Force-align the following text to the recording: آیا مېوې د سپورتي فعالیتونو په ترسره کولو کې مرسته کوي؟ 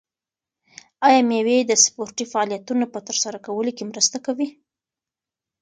آیا 1.07 1.21
مېوې 1.29 1.57
د 1.65 1.71
سپورتي 1.83 2.25
فعالیتونو 2.31 2.85
په 2.93 2.99
ترسره 3.07 3.37
کولو 3.45 3.71
کې 3.77 3.83
مرسته 3.91 4.17
کوي؟ 4.25 4.47